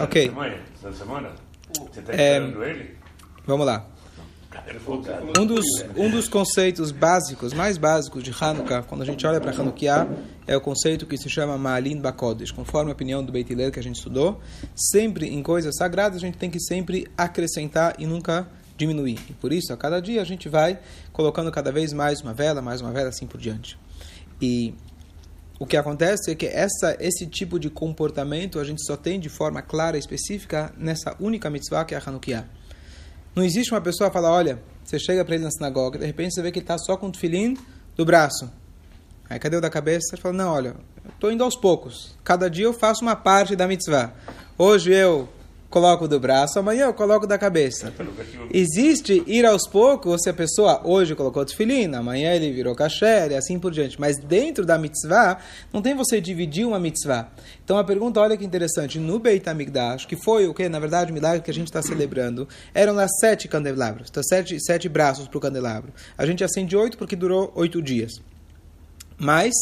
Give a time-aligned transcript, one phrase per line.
[0.00, 0.32] Ok.
[0.74, 1.30] Essa semana?
[1.76, 2.96] Você está É, ele?
[3.46, 3.86] Vamos lá.
[5.38, 5.64] Um dos,
[5.96, 10.08] um dos conceitos básicos, mais básicos de Hanukkah, quando a gente olha para Hanukkah,
[10.46, 12.50] é o conceito que se chama Ma'alin Bakodesh.
[12.50, 14.40] Conforme a opinião do Beit Hillel que a gente estudou,
[14.74, 19.18] sempre em coisas sagradas a gente tem que sempre acrescentar e nunca diminuir.
[19.28, 20.78] E por isso, a cada dia a gente vai
[21.12, 23.78] colocando cada vez mais uma vela, mais uma vela, assim por diante.
[24.40, 24.74] E
[25.58, 29.28] o que acontece é que essa, esse tipo de comportamento a gente só tem de
[29.28, 32.46] forma clara e específica nessa única mitzvah que é a Hanukkah.
[33.34, 36.34] Não existe uma pessoa que fala, olha, você chega para ele na sinagoga, de repente
[36.34, 37.56] você vê que ele está só com o tefilim
[37.96, 38.50] do braço.
[39.28, 40.10] Aí cadê o da cabeça?
[40.10, 40.76] Você fala, não, olha,
[41.12, 42.16] estou indo aos poucos.
[42.22, 44.14] Cada dia eu faço uma parte da mitzvah.
[44.56, 45.28] Hoje eu
[45.70, 47.92] coloco do braço, amanhã eu coloco da cabeça.
[48.52, 53.34] Existe ir aos poucos se a pessoa hoje colocou tefilim, amanhã ele virou kasher e
[53.34, 54.00] assim por diante.
[54.00, 55.38] Mas dentro da mitzvah,
[55.72, 57.28] não tem você dividir uma mitzvah.
[57.62, 61.10] Então a pergunta, olha que interessante, no Beit HaMikdash, que foi o que, na verdade,
[61.10, 65.28] o milagre que a gente está celebrando, eram lá sete candelabros, então, sete, sete braços
[65.28, 65.92] para o candelabro.
[66.16, 68.12] A gente acende oito porque durou oito dias.
[69.18, 69.52] Mas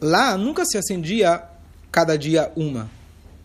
[0.00, 1.42] lá nunca se acendia
[1.90, 2.90] cada dia uma.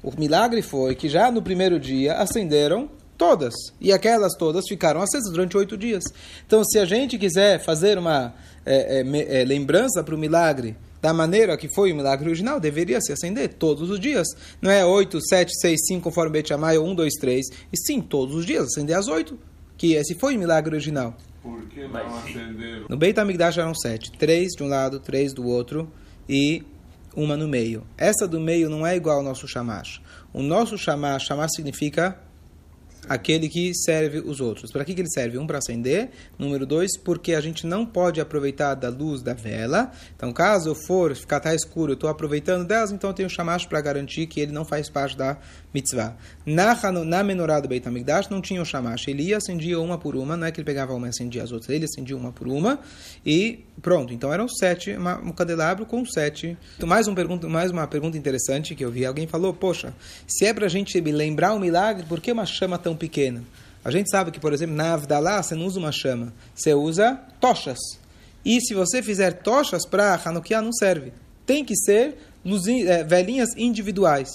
[0.03, 3.53] O milagre foi que já no primeiro dia acenderam todas.
[3.80, 6.03] E aquelas todas ficaram acesas durante oito dias.
[6.45, 8.33] Então, se a gente quiser fazer uma
[8.66, 12.99] é, é, é, lembrança para o milagre da maneira que foi o milagre original, deveria
[12.99, 14.27] se acender todos os dias.
[14.59, 17.45] Não é 8, 7, 6, 5, conforme Bet Shammai, ou 1, 2, 3.
[17.71, 19.38] E sim, todos os dias, acender às 8.
[19.77, 21.15] Que esse foi o milagre original.
[21.41, 22.86] Por que não acenderam?
[22.88, 24.11] No Beit HaMikdash eram sete.
[24.11, 25.91] Três de um lado, três do outro
[26.30, 26.63] e
[27.16, 27.86] uma no meio.
[27.98, 30.02] Essa do meio não é igual ao nosso shamash.
[30.34, 32.17] O nosso shamash, shamash significa
[33.07, 34.71] aquele que serve os outros.
[34.71, 35.38] Para que, que ele serve?
[35.38, 36.09] Um, para acender.
[36.38, 39.91] Número dois, porque a gente não pode aproveitar da luz da vela.
[40.16, 43.66] Então, caso eu for ficar tá escuro, eu estou aproveitando delas, então eu tenho shamash
[43.66, 45.38] para garantir que ele não faz parte da
[45.73, 46.16] mitzvah.
[46.45, 49.08] Na, na menorá do Beit HaMikdash não tinha o shamash.
[49.08, 51.52] Ele ia acendia uma por uma, não é que ele pegava uma e acendia as
[51.52, 51.69] outras.
[51.69, 52.80] Ele acendia uma por uma
[53.25, 54.14] e pronto.
[54.14, 56.58] Então eram sete, uma- um candelabro com sete.
[56.77, 59.05] Então, mais, um pergunta, mais uma pergunta interessante que eu vi.
[59.05, 59.93] Alguém falou, poxa,
[60.27, 63.43] se é para a gente lembrar o milagre, por que uma chama tão pequena?
[63.83, 67.19] A gente sabe que, por exemplo, na Avdalá você não usa uma chama, você usa
[67.39, 67.79] tochas.
[68.45, 71.11] E se você fizer tochas para Hanukkah, não serve.
[71.45, 74.29] Tem que ser luzi- eh, velinhas individuais.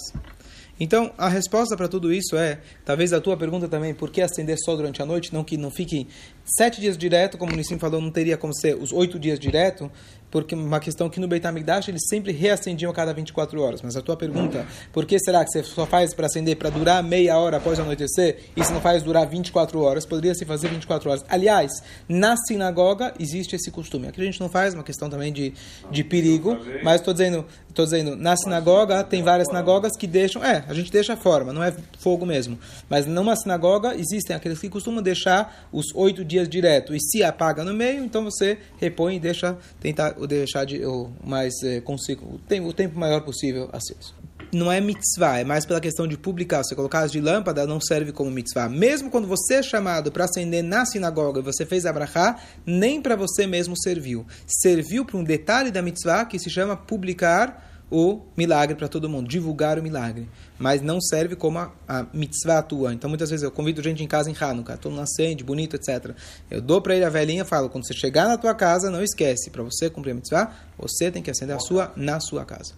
[0.79, 4.57] Então, a resposta para tudo isso é, talvez a tua pergunta também, por que acender
[4.63, 6.07] só durante a noite, não que não fique
[6.45, 9.91] sete dias direto, como o Nissim falou, não teria como ser os oito dias direto,
[10.29, 13.81] porque uma questão que no Beit HaMikdash eles sempre reacendiam a cada 24 horas.
[13.81, 17.01] Mas a tua pergunta, por que será que você só faz para acender para durar
[17.03, 20.05] meia hora após anoitecer e se não faz durar 24 horas?
[20.05, 21.25] Poderia se fazer 24 horas.
[21.29, 21.71] Aliás,
[22.07, 24.07] na sinagoga existe esse costume.
[24.07, 25.53] Aqui a gente não faz, uma questão também de,
[25.89, 30.63] de perigo, mas estou dizendo, tô dizendo, na sinagoga tem várias sinagogas que deixam, é,
[30.67, 32.59] a gente deixa a forma, não é fogo mesmo.
[32.89, 37.63] Mas numa sinagoga existem aqueles que costumam deixar os oito dias direto e se apaga
[37.63, 42.35] no meio, então você repõe e deixa tentar o deixar de o mais eh, consigo
[42.35, 44.15] o tempo, o tempo maior possível aceso.
[44.53, 46.63] Não é mitzvah, é mais pela questão de publicar.
[46.63, 48.69] Você colocar as de lâmpada não serve como mitzvah.
[48.69, 53.15] Mesmo quando você é chamado para acender na sinagoga e você fez abrahá, nem para
[53.15, 54.25] você mesmo serviu.
[54.47, 59.27] Serviu para um detalhe da mitzvah que se chama publicar o milagre para todo mundo,
[59.27, 60.27] divulgar o milagre.
[60.59, 62.93] Mas não serve como a, a mitzvah tua.
[62.93, 66.11] Então, muitas vezes eu convido gente em casa em Hanukkah, todo mundo acende, bonito, etc.
[66.49, 69.01] Eu dou para ele a velhinha e falo: quando você chegar na tua casa, não
[69.01, 72.73] esquece, para você cumprir a mitzvah, você tem que acender a sua na sua casa.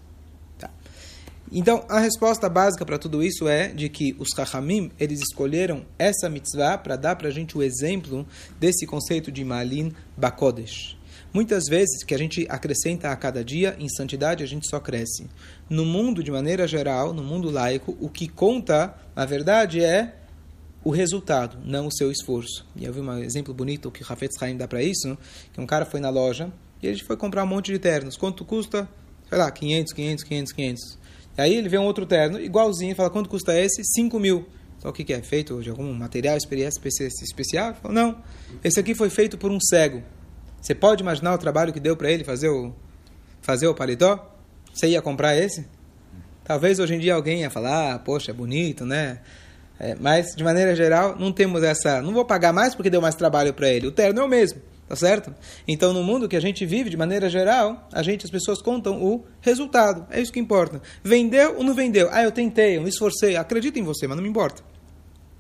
[0.58, 0.70] Tá.
[1.52, 6.30] Então, a resposta básica para tudo isso é de que os Chachamim, eles escolheram essa
[6.30, 8.28] mitzvah para dar para a gente o exemplo
[8.59, 10.99] desse conceito de Malin Bakodesh.
[11.31, 15.28] Muitas vezes que a gente acrescenta a cada dia, em santidade a gente só cresce.
[15.69, 20.16] No mundo, de maneira geral, no mundo laico, o que conta, na verdade, é
[20.84, 22.66] o resultado, não o seu esforço.
[22.75, 25.16] E eu vi um exemplo bonito que o Rafetz Haim dá para isso,
[25.53, 26.51] que um cara foi na loja
[26.81, 28.17] e ele foi comprar um monte de ternos.
[28.17, 28.90] Quanto custa?
[29.28, 30.97] Sei lá, 500, 500, 500, 500.
[31.38, 33.84] E aí ele vê um outro terno, igualzinho, e fala, quanto custa esse?
[33.84, 34.47] 5 mil.
[34.79, 35.22] Então o que, que é?
[35.22, 36.87] Feito de algum material espe- espe-
[37.23, 37.75] especial?
[37.75, 38.17] Falou, não,
[38.64, 40.02] esse aqui foi feito por um cego.
[40.61, 42.73] Você pode imaginar o trabalho que deu para ele fazer o,
[43.41, 44.35] fazer o paletó?
[44.73, 45.66] Você ia comprar esse?
[46.44, 49.20] Talvez hoje em dia alguém ia falar, ah, poxa, é bonito, né?
[49.79, 52.02] É, mas, de maneira geral, não temos essa.
[52.02, 53.88] Não vou pagar mais porque deu mais trabalho para ele.
[53.88, 55.34] O terno é o mesmo, tá certo?
[55.66, 59.02] Então, no mundo que a gente vive, de maneira geral, a gente, as pessoas contam
[59.02, 60.06] o resultado.
[60.11, 60.82] É isso que importa.
[61.02, 62.09] Vendeu ou não vendeu?
[62.11, 63.38] Ah, eu tentei, eu me esforcei.
[63.38, 64.61] Acredito em você, mas não me importa.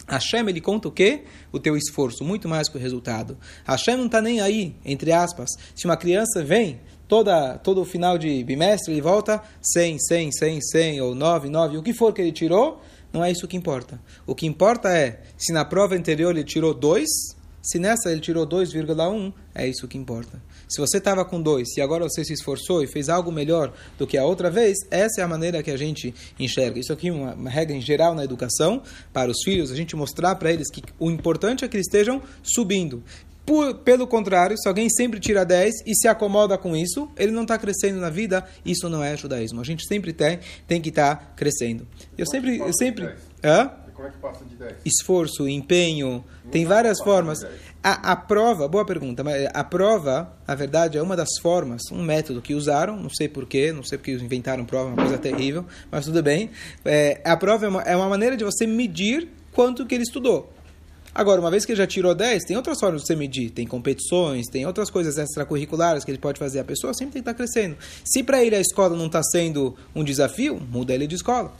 [0.09, 1.23] Hashem, ele conta o quê?
[1.51, 3.37] O teu esforço, muito mais que o resultado.
[3.65, 5.49] Hashem não está nem aí, entre aspas.
[5.75, 11.01] Se uma criança vem, toda, todo final de bimestre, ele volta 100, 100, 100, 100,
[11.01, 13.99] ou 9, 9, o que for que ele tirou, não é isso que importa.
[14.25, 17.07] O que importa é se na prova anterior ele tirou 2,
[17.61, 20.41] se nessa ele tirou 2,1, é isso que importa.
[20.69, 24.05] Se você estava com 2 e agora você se esforçou e fez algo melhor do
[24.05, 26.79] que a outra vez, essa é a maneira que a gente enxerga.
[26.79, 29.95] Isso aqui é uma, uma regra em geral na educação para os filhos, a gente
[29.95, 33.03] mostrar para eles que o importante é que eles estejam subindo.
[33.49, 37.41] Por, pelo contrário, se alguém sempre tira 10 e se acomoda com isso, ele não
[37.41, 39.59] está crescendo na vida, isso não é judaísmo.
[39.59, 41.87] A gente sempre tem, tem que estar tá crescendo.
[42.15, 42.59] Eu sempre.
[42.59, 43.09] Eu sempre
[43.43, 43.71] hã?
[43.99, 44.75] Como é que passa de 10?
[44.85, 47.39] Esforço, empenho, não tem várias formas.
[47.81, 52.03] A, a, prova, boa pergunta, mas a prova, a verdade, é uma das formas, um
[52.03, 56.03] método que usaram, não sei porquê, não sei porque inventaram prova, uma coisa terrível, mas
[56.03, 56.49] tudo bem.
[56.83, 60.51] É, a prova é uma, é uma maneira de você medir quanto que ele estudou.
[61.15, 63.49] Agora, uma vez que ele já tirou 10, tem outras formas de você medir.
[63.49, 66.59] Tem competições, tem outras coisas extracurriculares que ele pode fazer.
[66.59, 67.77] A pessoa sempre tem que estar crescendo.
[68.03, 71.51] Se para ele a escola não está sendo um desafio, muda ele de escola.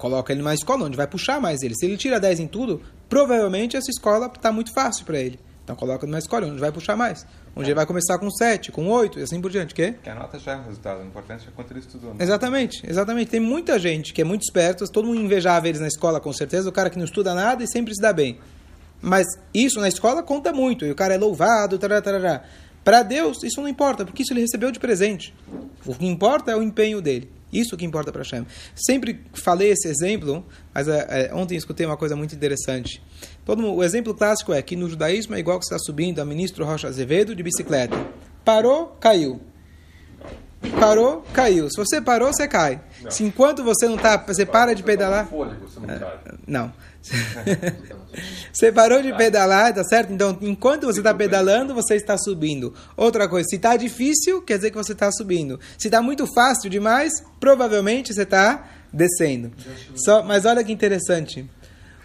[0.00, 1.74] Coloca ele numa escola onde vai puxar mais ele.
[1.76, 5.38] Se ele tira 10 em tudo, provavelmente essa escola está muito fácil para ele.
[5.62, 7.26] Então coloca numa escola onde vai puxar mais.
[7.54, 9.74] Onde ele vai começar com 7, com 8 e assim por diante.
[9.74, 9.96] Quê?
[10.02, 11.02] Que a nota já é o resultado.
[11.02, 12.14] O importante é quanto ele estudou.
[12.14, 12.16] Né?
[12.18, 13.30] Exatamente, exatamente.
[13.30, 16.70] Tem muita gente que é muito esperta, todo mundo invejava eles na escola com certeza,
[16.70, 18.38] o cara que não estuda nada e sempre se dá bem.
[19.02, 22.42] Mas isso na escola conta muito, e o cara é louvado, tarará, tarará.
[22.82, 25.34] Para Deus, isso não importa, porque isso ele recebeu de presente.
[25.84, 27.30] O que importa é o empenho dele.
[27.52, 28.46] Isso que importa para Hashem.
[28.74, 33.02] Sempre falei esse exemplo, mas é, é, ontem escutei uma coisa muito interessante.
[33.44, 36.64] Todo o exemplo clássico é que no judaísmo é igual que está subindo a ministro
[36.64, 37.96] Rocha Azevedo de bicicleta.
[38.44, 39.40] Parou, caiu.
[40.78, 41.70] Parou, caiu.
[41.70, 42.80] Se você parou, você cai.
[43.02, 43.10] Não.
[43.10, 45.26] Se enquanto você não está, você para de pedalar.
[45.26, 46.72] Fôlego, você não, é, não.
[48.52, 50.12] você parou de pedalar, tá certo?
[50.12, 52.74] Então, enquanto você está pedalando, você está subindo.
[52.94, 55.58] Outra coisa, se está difícil, quer dizer que você está subindo.
[55.78, 59.52] Se está muito fácil demais, provavelmente você está descendo.
[59.94, 61.48] Só, mas olha que interessante.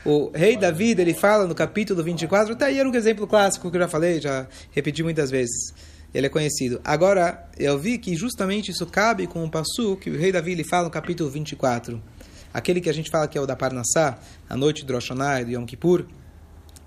[0.05, 3.75] O rei David, ele fala no capítulo 24, até aí era um exemplo clássico que
[3.75, 5.73] eu já falei, já repeti muitas vezes.
[6.15, 6.79] Ele é conhecido.
[6.83, 10.63] Agora, eu vi que justamente isso cabe com o passo que o rei Davi ele
[10.63, 12.01] fala no capítulo 24
[12.55, 14.17] aquele que a gente fala que é o da Parnassá,
[14.49, 16.05] a noite do Rosh Hashanah e do Yom Kippur,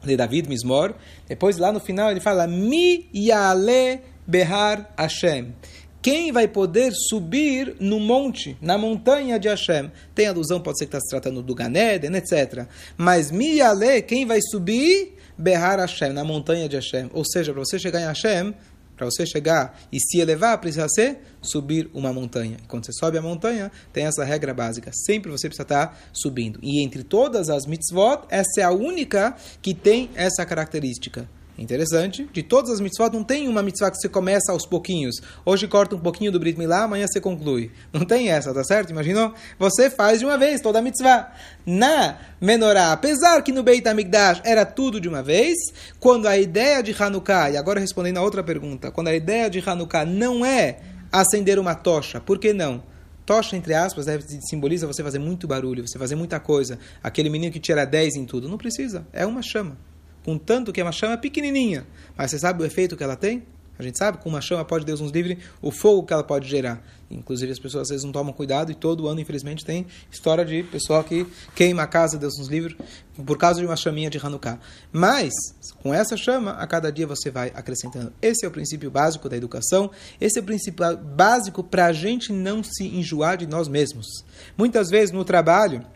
[0.02, 0.94] de David Mismor.
[1.28, 5.54] Depois, lá no final, ele fala Mi Yale Behar Hashem.
[6.00, 9.90] Quem vai poder subir no monte, na montanha de Hashem?
[10.14, 12.66] Tem alusão, pode ser que está se tratando do Ganeden, etc.
[12.96, 15.16] Mas Mi Yale, quem vai subir?
[15.36, 17.10] Behar Hashem, na montanha de Hashem.
[17.12, 18.54] Ou seja, para você chegar em Hashem,
[18.98, 22.58] para você chegar e se elevar, precisa ser subir uma montanha.
[22.66, 24.90] Quando você sobe a montanha, tem essa regra básica.
[24.92, 26.58] Sempre você precisa estar subindo.
[26.62, 31.28] E entre todas as mitzvot, essa é a única que tem essa característica.
[31.58, 32.28] Interessante.
[32.32, 35.16] De todas as mitzvot, não tem uma mitzvah que você começa aos pouquinhos.
[35.44, 37.72] Hoje corta um pouquinho do Brit Milá, amanhã você conclui.
[37.92, 38.90] Não tem essa, tá certo?
[38.90, 39.34] Imaginou?
[39.58, 41.32] Você faz de uma vez toda a mitzvah.
[41.66, 45.56] Na menorá, apesar que no Beit HaMikdash era tudo de uma vez,
[45.98, 49.58] quando a ideia de Hanukkah, e agora respondendo a outra pergunta, quando a ideia de
[49.58, 50.78] Hanukkah não é
[51.10, 52.84] acender uma tocha, por que não?
[53.26, 54.06] Tocha, entre aspas,
[54.48, 56.78] simboliza você fazer muito barulho, você fazer muita coisa.
[57.02, 58.48] Aquele menino que tira 10 em tudo.
[58.48, 59.76] Não precisa, é uma chama
[60.28, 61.86] contanto que é uma chama pequenininha.
[62.14, 63.44] Mas você sabe o efeito que ela tem?
[63.78, 66.46] A gente sabe, com uma chama, pode Deus nos livre, o fogo que ela pode
[66.46, 66.84] gerar.
[67.10, 70.64] Inclusive, as pessoas às vezes não tomam cuidado e todo ano, infelizmente, tem história de
[70.64, 72.76] pessoal que queima a casa, Deus nos livre,
[73.24, 74.58] por causa de uma chaminha de Hanukkah.
[74.92, 75.32] Mas,
[75.82, 78.12] com essa chama, a cada dia você vai acrescentando.
[78.20, 82.34] Esse é o princípio básico da educação, esse é o princípio básico para a gente
[82.34, 84.06] não se enjoar de nós mesmos.
[84.58, 85.86] Muitas vezes no trabalho,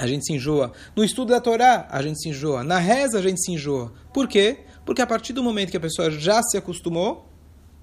[0.00, 0.72] a gente se enjoa.
[0.96, 2.64] No estudo da Torá, a gente se enjoa.
[2.64, 3.92] Na reza, a gente se enjoa.
[4.14, 4.60] Por quê?
[4.86, 7.28] Porque a partir do momento que a pessoa já se acostumou,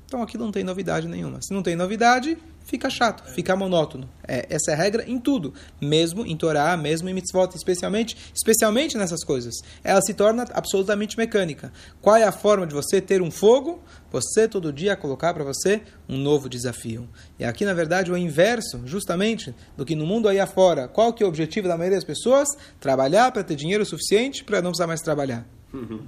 [0.08, 1.40] então aqui não tem novidade nenhuma.
[1.44, 2.36] Se não tem novidade,
[2.68, 4.08] fica chato, fica monótono.
[4.28, 8.98] É, essa é a regra em tudo, mesmo em Torá, mesmo em mitzvot, especialmente, especialmente
[8.98, 9.56] nessas coisas.
[9.84, 11.72] Ela se torna absolutamente mecânica.
[12.02, 13.82] Qual é a forma de você ter um fogo?
[14.12, 17.08] Você todo dia colocar para você um novo desafio.
[17.40, 20.88] E aqui, na verdade, o inverso, justamente, do que no mundo aí afora.
[20.88, 22.50] Qual que é o objetivo da maioria das pessoas?
[22.80, 25.48] Trabalhar para ter dinheiro suficiente para não precisar mais trabalhar.
[25.74, 26.02] Uhum.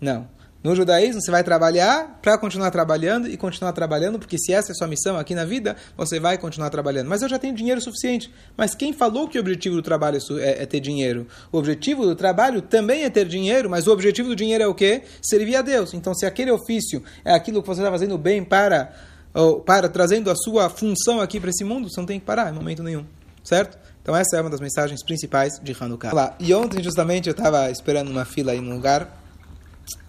[0.00, 0.28] Não.
[0.62, 4.72] No judaísmo, você vai trabalhar para continuar trabalhando e continuar trabalhando, porque se essa é
[4.72, 7.06] a sua missão aqui na vida, você vai continuar trabalhando.
[7.06, 8.32] Mas eu já tenho dinheiro suficiente.
[8.56, 11.28] Mas quem falou que o objetivo do trabalho é, é ter dinheiro?
[11.52, 14.74] O objetivo do trabalho também é ter dinheiro, mas o objetivo do dinheiro é o
[14.74, 15.02] quê?
[15.22, 15.94] Servir a Deus.
[15.94, 18.92] Então, se aquele ofício é aquilo que você está fazendo bem para,
[19.32, 22.50] ou, para trazendo a sua função aqui para esse mundo, você não tem que parar
[22.50, 23.06] em momento nenhum.
[23.44, 23.78] Certo?
[24.02, 26.34] Então, essa é uma das mensagens principais de Hanukkah.
[26.40, 29.17] E ontem, justamente, eu estava esperando uma fila aí num lugar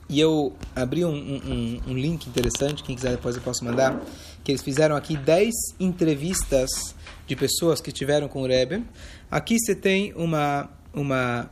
[0.10, 4.02] E eu abri um, um, um, link interessante, quem quiser depois eu posso mandar,
[4.44, 6.96] que eles fizeram aqui 10 entrevistas
[7.28, 8.84] de pessoas que tiveram com o Rebbe.
[9.30, 11.48] Aqui você tem uma, uma,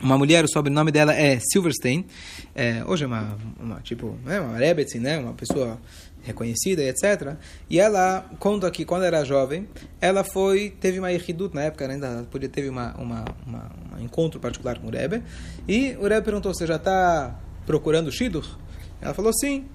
[0.00, 2.06] uma mulher, o sobrenome dela é Silverstein.
[2.54, 5.18] É, hoje é uma, uma tipo, é uma Rebbe, né?
[5.18, 5.78] uma pessoa
[6.22, 7.36] reconhecida etc.
[7.68, 9.68] E ela conta que quando era jovem,
[10.00, 14.40] ela foi teve uma irridut na época, ainda podia teve uma, uma, uma, um encontro
[14.40, 15.22] particular com o Rebbe.
[15.68, 18.44] E o Rebbe perguntou: "Você já está procurando Shidur?"
[19.00, 19.66] Ela falou: "Sim".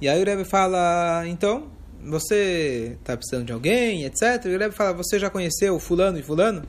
[0.00, 1.68] E aí o Rebbe fala: "Então,
[2.04, 6.22] você está precisando de alguém, etc." E o Rebbe fala: "Você já conheceu fulano e
[6.22, 6.62] fulano?"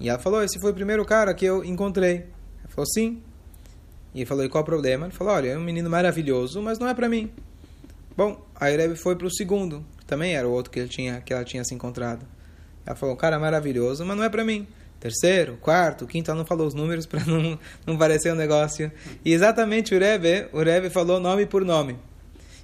[0.00, 2.26] E ela falou: "Esse foi o primeiro cara que eu encontrei."
[2.60, 3.22] Ela falou: "Sim."
[4.14, 6.78] E ele falou: "E qual o problema?" Ele falou: "Olha, é um menino maravilhoso, mas
[6.78, 7.30] não é para mim."
[8.14, 11.20] Bom, aí Rebbe foi para o segundo, que também era o outro que, ele tinha,
[11.22, 12.26] que ela tinha se encontrado.
[12.84, 14.66] Ela falou, cara, maravilhoso, mas não é para mim.
[15.00, 18.92] Terceiro, quarto, quinto, ela não falou os números para não, não parecer um negócio.
[19.24, 21.98] E exatamente o Rebbe, o Rebbe falou nome por nome.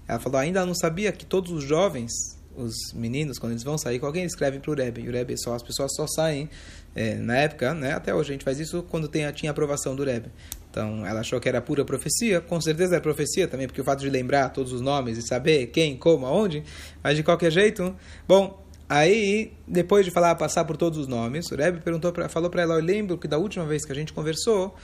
[0.06, 2.12] Ela falou, ainda não sabia que todos os jovens,
[2.58, 5.02] os meninos, quando eles vão sair alguém, eles escrevem para o Rebbe.
[5.02, 6.50] E o Rebbe só, as pessoas só saem,
[6.94, 10.04] é, na época, né, até hoje a gente faz isso quando tem, tinha aprovação do
[10.04, 10.30] Rebbe.
[10.70, 12.40] Então, ela achou que era pura profecia.
[12.40, 15.68] Com certeza é profecia também, porque o fato de lembrar todos os nomes e saber
[15.68, 16.62] quem, como, aonde,
[17.02, 17.94] mas de qualquer jeito.
[18.26, 22.50] Bom, aí, depois de falar, passar por todos os nomes, o Rebbe perguntou pra, falou
[22.50, 24.74] para ela: Eu lembro que da última vez que a gente conversou,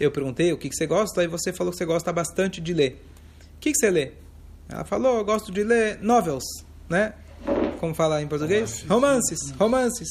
[0.00, 2.72] eu perguntei o que, que você gosta, e você falou que você gosta bastante de
[2.72, 3.04] ler.
[3.56, 4.12] O que, que você lê?
[4.68, 6.44] Ela falou: Eu gosto de ler novels,
[6.88, 7.14] né?
[7.84, 8.82] Como fala em português?
[8.88, 9.50] Romances.
[9.58, 10.08] Romances.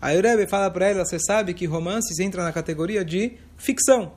[0.00, 4.12] Aí o Rebbe fala para ela: Você sabe que romances entram na categoria de ficção.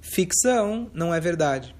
[0.00, 1.76] Ficção não é verdade.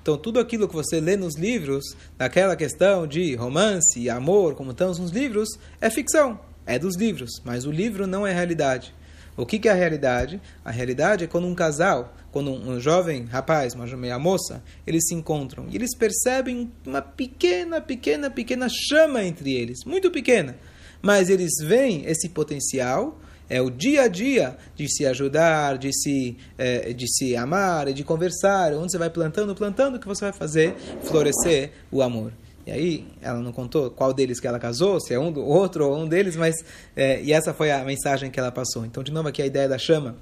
[0.00, 4.70] Então, tudo aquilo que você lê nos livros, naquela questão de romance e amor, como
[4.70, 5.48] estão nos livros,
[5.80, 6.38] é ficção.
[6.64, 8.94] É dos livros, mas o livro não é realidade.
[9.36, 10.40] O que, que é a realidade?
[10.64, 15.14] A realidade é quando um casal, quando um jovem rapaz, uma meia moça, eles se
[15.14, 20.56] encontram e eles percebem uma pequena, pequena, pequena chama entre eles, muito pequena,
[21.00, 26.38] mas eles veem esse potencial é o dia a dia de se ajudar, de se,
[26.56, 30.74] é, de se amar, de conversar, onde você vai plantando, plantando, que você vai fazer
[31.02, 32.32] florescer o amor.
[32.66, 35.88] E aí, ela não contou qual deles que ela casou, se é um do outro
[35.88, 36.54] ou um deles, mas.
[36.94, 38.84] É, e essa foi a mensagem que ela passou.
[38.84, 40.16] Então, de novo, aqui a ideia da chama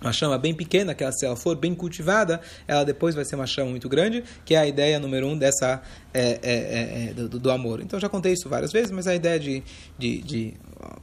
[0.00, 3.34] uma chama bem pequena, que ela, se ela for bem cultivada, ela depois vai ser
[3.34, 5.82] uma chama muito grande, que é a ideia número um dessa
[6.14, 7.80] é, é, é, é do, do, amor.
[7.80, 9.62] Então já contei isso várias vezes, mas a ideia de,
[9.98, 10.54] de, de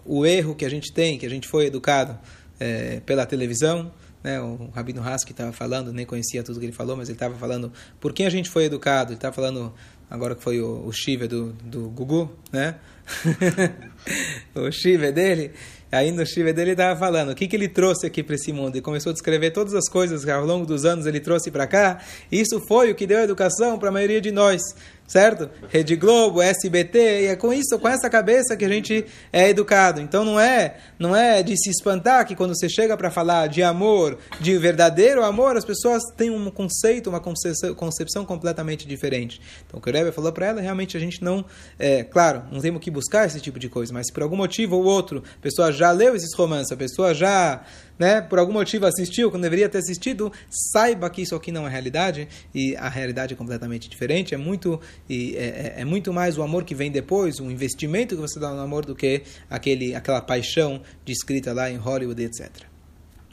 [0.05, 2.17] o erro que a gente tem, que a gente foi educado
[2.57, 3.91] é, pela televisão,
[4.23, 7.35] né, o Rabino Hask estava falando, nem conhecia tudo que ele falou, mas ele estava
[7.35, 9.11] falando por quem a gente foi educado.
[9.11, 9.71] Ele estava falando
[10.09, 12.75] agora que foi o, o Shiva do, do Gugu, né?
[14.55, 15.51] o Shiva dele.
[15.91, 18.77] Aí no Shiva dele estava falando o que, que ele trouxe aqui para esse mundo.
[18.77, 21.67] E começou a descrever todas as coisas que ao longo dos anos ele trouxe para
[21.67, 21.99] cá.
[22.31, 24.61] E isso foi o que deu educação para a maioria de nós
[25.07, 25.49] certo?
[25.69, 30.01] Rede Globo, SBT, e é com isso, com essa cabeça que a gente é educado.
[30.01, 33.61] Então não é, não é de se espantar que quando você chega para falar de
[33.61, 39.39] amor, de verdadeiro amor, as pessoas têm um conceito, uma concepção, completamente diferente.
[39.67, 41.45] Então o que o Rebbe falou para ela, realmente a gente não,
[41.77, 44.83] é, claro, não temos que buscar esse tipo de coisa, mas por algum motivo ou
[44.83, 47.63] outro, a pessoa já leu esses romances, a pessoa já
[47.97, 51.69] né, por algum motivo assistiu quando deveria ter assistido, saiba que isso aqui não é
[51.69, 54.33] realidade e a realidade é completamente diferente.
[54.33, 58.15] É muito, e é, é, é muito mais o amor que vem depois, o investimento
[58.15, 62.49] que você dá no amor do que aquele, aquela paixão descrita lá em Hollywood, etc.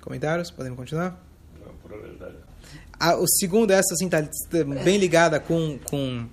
[0.00, 0.50] Comentários?
[0.50, 1.20] Podemos continuar?
[1.64, 2.36] Não, por verdade.
[2.98, 4.22] Ah, o segundo, essa assim, está
[4.84, 6.26] bem ligada com, com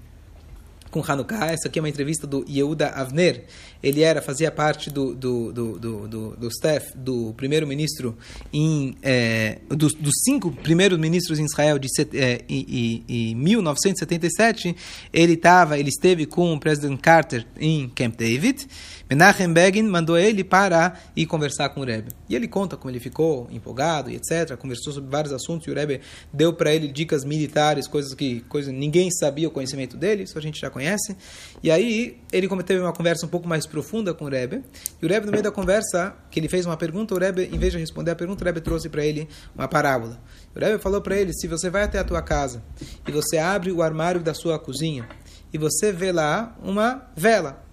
[0.90, 1.52] com Hanukkah.
[1.52, 3.46] Essa aqui é uma entrevista do Yehuda Avner.
[3.82, 8.18] Ele era, fazia parte do, do, do, do, do, do staff do primeiro-ministro
[8.52, 14.76] em é, dos, dos, cinco primeiros ministros em Israel de é, em, em, em 1977.
[15.14, 18.68] Ele estava, ele esteve com o presidente Carter em Camp David.
[19.10, 22.12] Menachem Begin mandou ele para ir conversar com o Rebbe.
[22.30, 24.56] E ele conta como ele ficou empolgado e etc.
[24.56, 28.72] Conversou sobre vários assuntos e o Rebbe deu para ele dicas militares, coisas que coisa,
[28.72, 31.18] ninguém sabia o conhecimento dele, isso a gente já conhece.
[31.64, 34.64] E aí ele teve uma conversa um pouco mais profunda com o Rebbe.
[35.02, 37.58] E o Rebbe, no meio da conversa, que ele fez uma pergunta, o Rebbe, em
[37.58, 40.20] vez de responder a pergunta, o Rebbe trouxe para ele uma parábola.
[40.56, 42.64] O Rebbe falou para ele: se você vai até a tua casa
[43.08, 45.08] e você abre o armário da sua cozinha
[45.54, 47.70] e você vê lá uma vela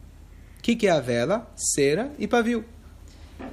[0.66, 1.48] que, que é a vela?
[1.54, 2.64] Cera e pavio.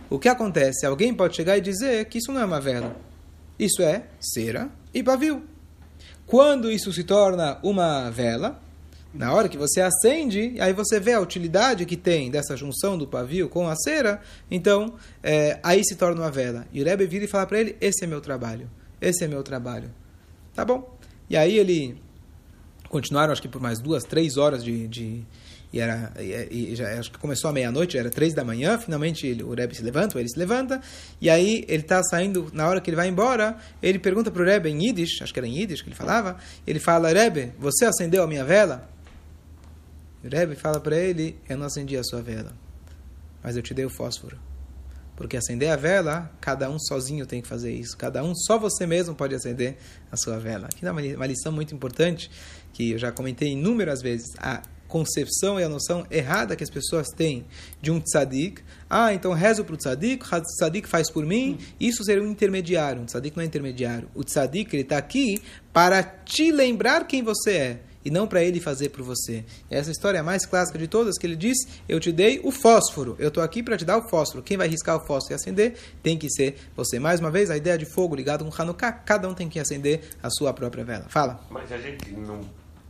[0.09, 0.83] O que acontece?
[0.83, 2.95] Alguém pode chegar e dizer que isso não é uma vela.
[3.59, 5.43] Isso é cera e pavio.
[6.25, 8.59] Quando isso se torna uma vela,
[9.13, 13.07] na hora que você acende, aí você vê a utilidade que tem dessa junção do
[13.07, 16.65] pavio com a cera, então é, aí se torna uma vela.
[16.73, 19.43] E o Rebbe vira e fala para ele: Esse é meu trabalho, esse é meu
[19.43, 19.91] trabalho.
[20.55, 20.97] Tá bom.
[21.29, 21.95] E aí ele
[22.89, 25.25] continuaram, acho que por mais duas, três horas de, de
[25.71, 29.25] e era e, e já acho que começou à meia-noite, era três da manhã, finalmente
[29.25, 30.79] ele, o Rebbe se levanta, ele se levanta,
[31.19, 34.45] e aí ele está saindo, na hora que ele vai embora, ele pergunta para o
[34.45, 37.85] Rebbe em Yiddish, acho que era em Yiddish que ele falava, ele fala, Rebbe, você
[37.85, 38.92] acendeu a minha vela?
[40.23, 42.53] O Rebbe fala para ele, eu não acendi a sua vela,
[43.43, 44.39] mas eu te dei o fósforo.
[45.15, 47.95] Porque acender a vela, cada um sozinho tem que fazer isso.
[47.95, 49.77] Cada um, só você mesmo pode acender
[50.11, 50.65] a sua vela.
[50.67, 52.31] Aqui dá uma lição muito importante,
[52.71, 54.27] que eu já comentei inúmeras vezes.
[54.39, 57.45] A concepção e a noção errada que as pessoas têm
[57.81, 58.61] de um tzadik.
[58.89, 63.01] Ah, então rezo para o tzadik, o tzadik faz por mim, isso seria um intermediário.
[63.01, 64.07] Um tzadik não é intermediário.
[64.15, 68.59] O tzadik, ele está aqui para te lembrar quem você é e não para ele
[68.59, 69.43] fazer por você.
[69.69, 71.57] Essa história é a mais clássica de todas, que ele diz:
[71.87, 74.43] Eu te dei o fósforo, eu estou aqui para te dar o fósforo.
[74.43, 76.99] Quem vai riscar o fósforo e acender tem que ser você.
[76.99, 80.01] Mais uma vez, a ideia de fogo ligado com Hanukkah, cada um tem que acender
[80.21, 81.05] a sua própria vela.
[81.09, 81.39] Fala.
[81.49, 82.41] Mas a gente não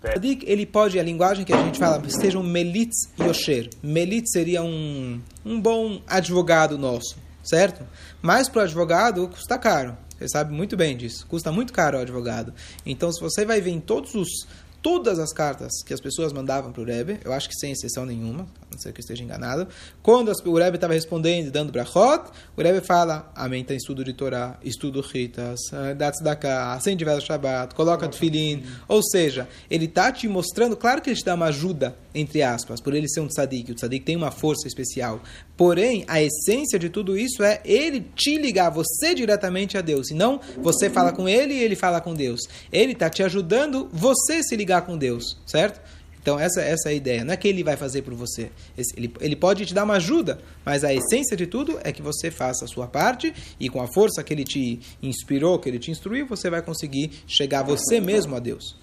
[0.04, 3.70] Tzadik, ele pode, a linguagem que a gente fala, seja um melitz yosher.
[3.82, 7.86] Melitz seria um, um bom advogado nosso, certo?
[8.22, 9.96] Mas para o advogado custa caro.
[10.18, 11.26] Você sabe muito bem disso.
[11.28, 12.54] Custa muito caro o advogado.
[12.86, 14.46] Então, se você vai ver em todos os
[14.84, 18.06] todas as cartas que as pessoas mandavam para o Rebbe, eu acho que sem exceção
[18.06, 19.66] nenhuma, não sei que eu esteja enganado,
[20.04, 24.12] quando o Rebbe estava respondendo e dando brachot, o Rebbe fala, amém, tem estudo de
[24.14, 30.12] Torá, estudo Ritas, eh, dá tzedakah, acende vela Shabbat, coloca tefilin, ou seja, ele está
[30.12, 33.28] te mostrando, claro que ele te dá uma ajuda, entre aspas, por ele ser um
[33.28, 35.22] tzadik, o tzadik tem uma força especial,
[35.58, 40.14] porém, a essência de tudo isso é ele te ligar, você diretamente a Deus, e
[40.14, 42.42] não você fala com ele e ele fala com Deus.
[42.72, 45.82] Ele está te ajudando você se ligar com Deus, certo?
[46.24, 47.26] Então, essa, essa é a ideia.
[47.26, 48.50] Não é que ele vai fazer por você.
[48.96, 52.32] Ele, ele pode te dar uma ajuda, mas a essência de tudo é que você
[52.32, 55.92] faça a sua parte e com a força que ele te inspirou, que ele te
[55.92, 58.78] instruiu, você vai conseguir chegar você mesmo a Deus.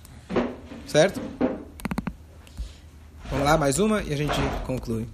[0.87, 1.19] Certo?
[3.31, 4.35] Vamos lá, mais uma e a gente
[4.67, 5.07] conclui.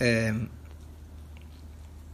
[0.00, 0.34] É,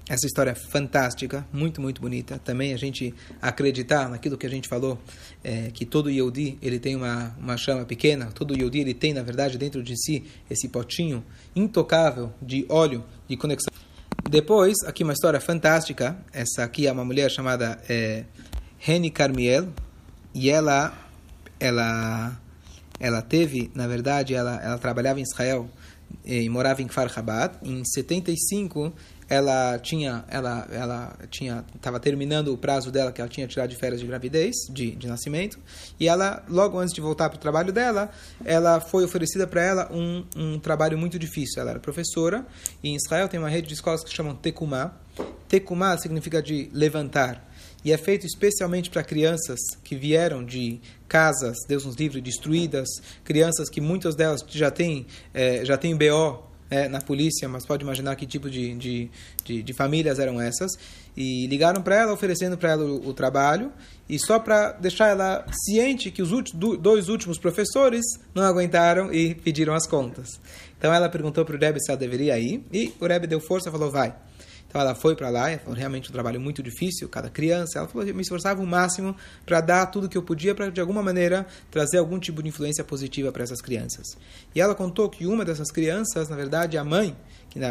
[0.07, 2.39] essa história é fantástica, muito, muito bonita.
[2.39, 4.99] Também a gente acreditar naquilo que a gente falou,
[5.43, 9.23] é, que todo Yehudi, ele tem uma, uma chama pequena, todo Yehudi, ele tem, na
[9.23, 11.25] verdade, dentro de si, esse potinho
[11.57, 13.73] intocável de óleo, de conexão.
[14.29, 16.19] Depois, aqui uma história fantástica.
[16.35, 18.25] Essa aqui é uma mulher chamada é,
[18.79, 19.69] Reni Carmiel,
[20.35, 20.93] e ela,
[21.59, 22.39] ela,
[22.99, 25.69] ela teve, na verdade, ela, ela trabalhava em Israel,
[26.25, 27.57] e morava em Kfar Chabad.
[27.63, 28.93] Em 75,
[29.29, 33.77] ela tinha ela ela tinha estava terminando o prazo dela que ela tinha tirado de
[33.77, 35.59] férias de gravidez de, de nascimento
[35.99, 38.11] e ela logo antes de voltar para o trabalho dela
[38.45, 42.47] ela foi oferecida para ela um, um trabalho muito difícil ela era professora
[42.83, 44.95] e em Israel tem uma rede de escolas que chamam Tekumá
[45.49, 47.51] Tekumá significa de levantar
[47.83, 50.81] e é feito especialmente para crianças que vieram de
[51.15, 52.89] casas, Deus nos livre, destruídas,
[53.23, 57.85] crianças que muitas delas já têm, é, já têm BO é, na polícia, mas pode
[57.85, 59.11] imaginar que tipo de, de,
[59.45, 60.73] de, de famílias eram essas.
[61.17, 63.71] E ligaram para ela, oferecendo para ela o, o, trabalho,
[64.09, 69.37] e só para deixar ela ciente que os últimos, dois últimos professores não aguentaram e
[69.37, 70.41] pediram as contas.
[70.77, 73.69] Então ela perguntou para o Rebbe se ela deveria ir, e o Rebbe deu força
[73.69, 74.13] e falou: vai.
[74.75, 77.79] Então ela foi para lá, foi realmente um trabalho muito difícil, cada criança.
[77.79, 79.15] Ela falou: eu me esforçava o máximo
[79.47, 82.83] para dar tudo que eu podia para, de alguma maneira, trazer algum tipo de influência
[82.83, 84.19] positiva para essas crianças.
[84.53, 87.17] E ela contou que uma dessas crianças, na verdade, a mãe,
[87.51, 87.63] que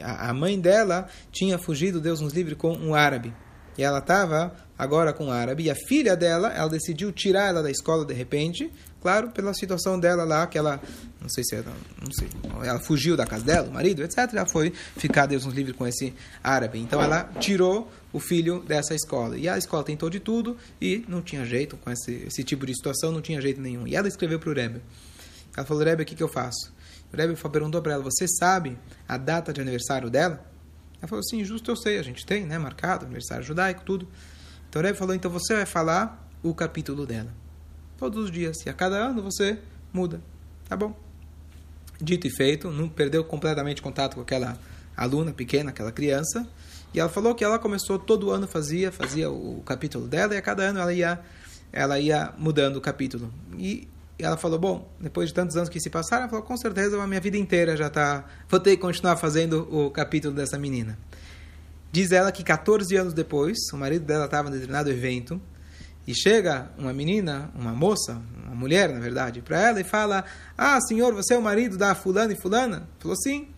[0.00, 3.34] a, a mãe dela tinha fugido, Deus nos livre, com um árabe.
[3.76, 5.64] E ela estava agora com um árabe.
[5.64, 8.70] E a filha dela, ela decidiu tirar ela da escola de repente,
[9.04, 10.80] claro, pela situação dela lá, que ela,
[11.20, 11.70] não sei se ela,
[12.02, 12.26] não sei,
[12.66, 14.16] ela fugiu da casa dela, o marido, etc.
[14.32, 16.78] Ela foi ficar, Deus nos livre, com esse árabe.
[16.78, 19.36] Então ela tirou o filho dessa escola.
[19.36, 22.74] E a escola tentou de tudo e não tinha jeito, com esse, esse tipo de
[22.74, 23.86] situação, não tinha jeito nenhum.
[23.86, 24.80] E ela escreveu para o Rebbe.
[25.54, 26.72] Ela falou, Rebbe, o que, que eu faço?
[27.12, 30.42] O Rebbe perguntou para ela, você sabe a data de aniversário dela?
[30.98, 34.08] Ela falou, sim, justo eu sei, a gente tem, né, marcado, aniversário judaico, tudo.
[34.70, 37.43] Então o Rebbe falou, então você vai falar o capítulo dela
[37.98, 38.64] todos os dias.
[38.66, 39.58] E a cada ano você
[39.92, 40.20] muda.
[40.68, 40.94] Tá bom?
[42.00, 44.58] Dito e feito, não perdeu completamente contato com aquela
[44.96, 46.46] aluna pequena, aquela criança.
[46.92, 50.42] E ela falou que ela começou todo ano fazia, fazia o capítulo dela e a
[50.42, 51.20] cada ano ela ia
[51.72, 53.32] ela ia mudando o capítulo.
[53.58, 57.00] E ela falou: "Bom, depois de tantos anos que se passaram, ela falou: com certeza
[57.02, 60.96] a minha vida inteira já tá, vou ter que continuar fazendo o capítulo dessa menina".
[61.90, 65.40] Diz ela que 14 anos depois, o marido dela estava em determinado evento
[66.06, 70.24] e chega uma menina, uma moça, uma mulher, na verdade, para ela e fala:
[70.56, 72.88] Ah, senhor, você é o marido da fulana e fulana?
[72.98, 73.48] Falou sim.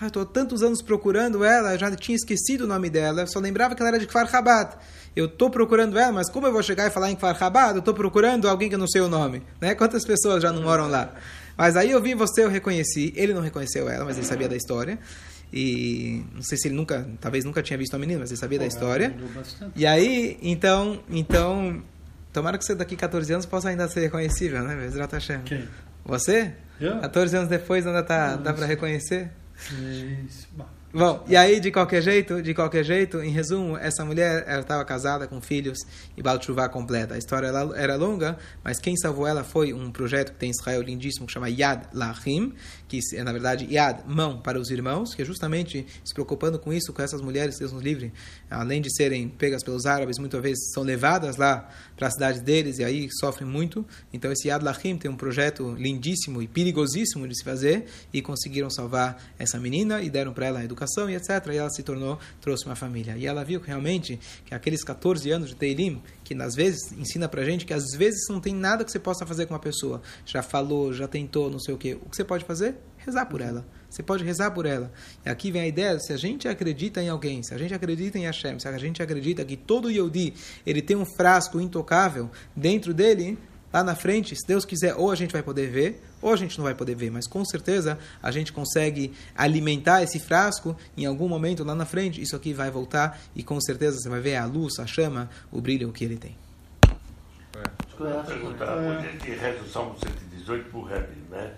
[0.00, 3.76] Ah, estou tantos anos procurando ela, já tinha esquecido o nome dela, eu só lembrava
[3.76, 4.76] que ela era de Kfar Chabad.
[5.14, 7.74] Eu estou procurando ela, mas como eu vou chegar e falar em Kfar Chabad?
[7.74, 9.42] Eu estou procurando alguém que eu não sei o nome.
[9.60, 9.74] Né?
[9.76, 11.14] Quantas pessoas já não moram lá?
[11.56, 13.12] Mas aí eu vi você, eu reconheci.
[13.14, 14.98] Ele não reconheceu ela, mas ele sabia da história.
[15.52, 18.58] E não sei se ele nunca, talvez nunca tinha visto a menina, mas ele sabia
[18.58, 19.14] da história.
[19.76, 21.82] E aí, então, então,
[22.32, 24.74] tomara que você daqui 14 anos possa ainda ser reconhecível, né?
[24.74, 25.42] Bezrat Hashem.
[25.42, 25.68] Quem?
[26.04, 26.52] Você?
[26.80, 27.00] Eu?
[27.00, 29.30] 14 anos depois ainda tá, dá para reconhecer?
[30.26, 30.48] Isso.
[30.96, 35.26] Bom, e aí, de qualquer jeito, de qualquer jeito, em resumo, essa mulher estava casada
[35.26, 35.80] com filhos
[36.16, 37.16] e Balchuvá completa.
[37.16, 40.82] A história era longa, mas quem salvou ela foi um projeto que tem em Israel
[40.82, 42.54] lindíssimo que chama Yad Lachim,
[42.86, 46.72] que é, na verdade, Yad, mão para os irmãos, que é justamente se preocupando com
[46.72, 48.12] isso, com essas mulheres, Deus nos livre,
[48.48, 52.78] além de serem pegas pelos árabes, muitas vezes são levadas lá para a cidade deles
[52.78, 53.84] e aí sofrem muito.
[54.12, 58.70] Então, esse Yad Lachim tem um projeto lindíssimo e perigosíssimo de se fazer e conseguiram
[58.70, 61.46] salvar essa menina e deram para ela a educação e etc.
[61.52, 63.16] E ela se tornou, trouxe uma família.
[63.16, 67.44] E ela viu realmente que aqueles 14 anos de Teilim, que às vezes ensina pra
[67.44, 70.02] gente que às vezes não tem nada que você possa fazer com uma pessoa.
[70.24, 71.94] Já falou, já tentou, não sei o quê.
[71.94, 72.76] O que você pode fazer?
[72.98, 73.66] Rezar por ela.
[73.94, 74.90] Você pode rezar por ela.
[75.24, 78.18] E aqui vem a ideia, se a gente acredita em alguém, se a gente acredita
[78.18, 80.34] em Hashem, se a gente acredita que todo Yodi,
[80.66, 83.38] ele tem um frasco intocável dentro dele,
[83.74, 86.56] lá na frente, se Deus quiser, ou a gente vai poder ver, ou a gente
[86.56, 91.28] não vai poder ver, mas com certeza a gente consegue alimentar esse frasco em algum
[91.28, 94.44] momento lá na frente, isso aqui vai voltar e com certeza você vai ver a
[94.44, 96.36] luz, a chama, o brilho que ele tem.
[97.98, 101.54] Vou perguntar, hoje a gente reza o Salmo 118 por Rebbe, né?